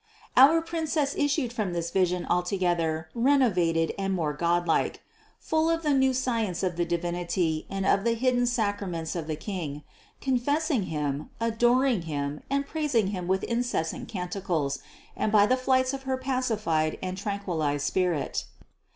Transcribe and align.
738. 0.35 0.55
Our 0.55 0.61
Princess 0.63 1.15
issued 1.15 1.53
from 1.53 1.73
this 1.73 1.91
vision 1.91 2.25
altogether 2.27 3.09
renovated 3.13 3.93
and 3.99 4.15
made 4.15 4.39
godlike; 4.39 5.03
full 5.37 5.69
of 5.69 5.83
the 5.83 5.93
new 5.93 6.11
science 6.11 6.63
of 6.63 6.75
the 6.75 6.85
Divinity 6.85 7.67
and 7.69 7.85
of 7.85 8.03
the 8.03 8.15
hidden 8.15 8.47
sacraments 8.47 9.15
of 9.15 9.27
the 9.27 9.35
King, 9.35 9.83
confessing 10.19 10.85
Him, 10.89 11.29
adoring 11.39 12.01
Him, 12.09 12.41
and 12.49 12.65
praising 12.65 13.09
Him 13.09 13.27
with 13.27 13.43
incessant 13.43 14.07
canticles 14.07 14.79
and 15.15 15.31
by 15.31 15.45
the 15.45 15.55
flights 15.55 15.93
of 15.93 16.01
her 16.09 16.17
pacified 16.17 16.97
and 17.03 17.15
tranquilized 17.15 17.85
spirit. 17.85 18.45